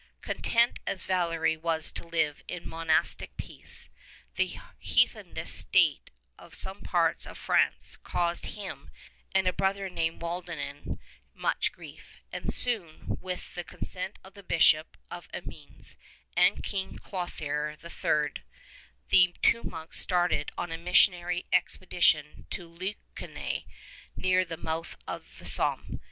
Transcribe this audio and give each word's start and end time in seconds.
Content 0.23 0.79
as 0.87 1.03
Valery 1.03 1.55
was 1.55 1.91
to 1.91 2.07
live 2.07 2.41
in 2.47 2.67
monastic 2.67 3.37
peace, 3.37 3.87
the 4.33 4.55
heathenish 4.79 5.51
state 5.51 6.09
of 6.39 6.55
some 6.55 6.81
parts 6.81 7.27
of 7.27 7.37
France 7.37 7.97
caused 7.97 8.47
him 8.57 8.89
and 9.35 9.47
a 9.47 9.53
brother 9.53 9.91
named 9.91 10.19
Waldelin 10.19 10.97
much 11.35 11.71
grief, 11.71 12.17
and 12.33 12.51
soon 12.51 13.19
with 13.21 13.53
the 13.53 13.63
consent 13.63 14.17
of 14.23 14.33
the 14.33 14.41
Bishop 14.41 14.97
of 15.11 15.29
Amiens 15.35 15.97
and 16.35 16.63
King 16.63 16.97
Clothair 16.97 17.69
III, 17.79 18.41
the 19.09 19.35
two 19.43 19.61
monks 19.61 19.99
started 19.99 20.49
on 20.57 20.71
a 20.71 20.79
missionary 20.79 21.45
expedition 21.53 22.47
to 22.49 22.67
Leuconay 22.67 23.65
near 24.17 24.45
the 24.45 24.57
mouth 24.57 24.97
of 25.07 25.37
the 25.37 25.45
Somme. 25.45 25.99